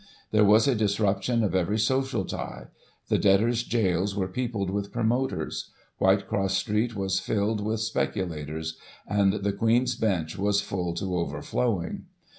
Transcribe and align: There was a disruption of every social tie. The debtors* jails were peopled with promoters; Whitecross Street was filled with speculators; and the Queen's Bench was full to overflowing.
There 0.31 0.43
was 0.43 0.67
a 0.67 0.73
disruption 0.73 1.43
of 1.43 1.53
every 1.53 1.77
social 1.77 2.25
tie. 2.25 2.69
The 3.09 3.19
debtors* 3.19 3.61
jails 3.61 4.15
were 4.15 4.27
peopled 4.27 4.71
with 4.71 4.91
promoters; 4.91 5.69
Whitecross 5.99 6.55
Street 6.57 6.95
was 6.95 7.19
filled 7.19 7.63
with 7.63 7.81
speculators; 7.81 8.79
and 9.07 9.31
the 9.33 9.53
Queen's 9.53 9.95
Bench 9.95 10.39
was 10.39 10.59
full 10.59 10.95
to 10.95 11.15
overflowing. 11.17 12.05